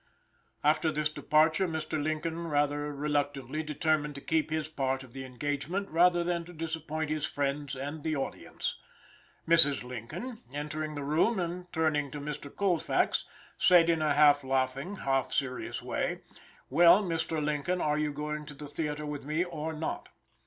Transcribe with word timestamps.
After 0.63 0.91
this 0.91 1.09
departure 1.09 1.67
Mr. 1.67 2.01
Lincoln 2.01 2.47
rather 2.47 2.91
reluctantly 2.91 3.61
determined 3.61 4.15
to 4.15 4.21
keep 4.21 4.49
his 4.49 4.67
part 4.67 5.03
of 5.03 5.13
the 5.13 5.23
engagement, 5.23 5.91
rather 5.91 6.23
than 6.23 6.43
to 6.45 6.53
disappoint 6.53 7.11
his 7.11 7.27
friends 7.27 7.75
and 7.75 8.01
the 8.03 8.15
audience. 8.15 8.79
Mrs. 9.47 9.83
Lincoln, 9.83 10.41
entering 10.51 10.95
the 10.95 11.03
room 11.03 11.37
and 11.39 11.71
turning 11.71 12.09
to 12.09 12.19
Mr. 12.19 12.49
Colfax, 12.49 13.25
said, 13.59 13.91
in 13.91 14.01
a 14.01 14.15
half 14.15 14.43
laughing, 14.43 14.95
half 14.95 15.31
serious 15.31 15.83
way, 15.83 16.21
"Well, 16.67 17.03
Mr. 17.03 17.39
Lincoln, 17.39 17.79
are 17.79 17.99
you 17.99 18.11
going 18.11 18.47
to 18.47 18.55
the 18.55 18.65
theater 18.65 19.05
with 19.05 19.23
me 19.27 19.43
or 19.43 19.71
not?" 19.71 20.09